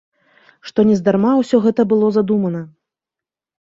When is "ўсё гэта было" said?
1.43-2.13